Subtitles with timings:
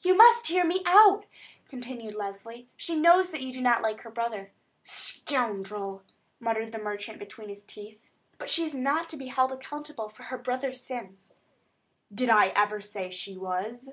[0.00, 1.26] "You must hear me out,"
[1.68, 2.70] continued Leslie.
[2.78, 4.52] "She knows also that you do not like her brother."
[4.84, 6.02] "Scoundrel!"
[6.38, 8.00] muttered the merchant between his teeth.
[8.38, 11.34] "But she is not to be held accountable for her brother's sins."
[12.10, 13.92] "Did I ever say she was?"